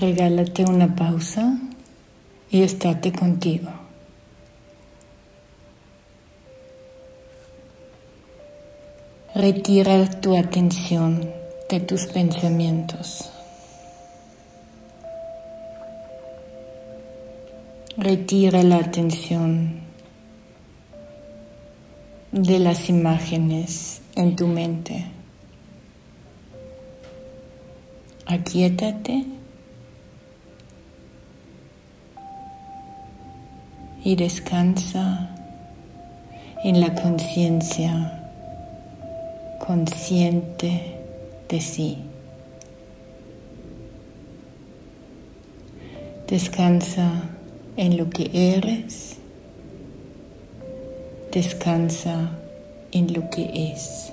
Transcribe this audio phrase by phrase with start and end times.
[0.00, 1.58] Regálate una pausa
[2.52, 3.68] y estate contigo.
[9.34, 11.28] Retira tu atención
[11.68, 13.28] de tus pensamientos.
[17.96, 19.80] Retira la atención
[22.30, 25.06] de las imágenes en tu mente.
[28.26, 29.37] Aquietate
[34.08, 35.28] y descansa
[36.64, 38.22] en la conciencia
[39.58, 40.96] consciente
[41.46, 41.98] de sí.
[46.26, 47.24] Descansa
[47.76, 49.18] en lo que eres,
[51.30, 52.30] descansa
[52.92, 54.10] en lo que es.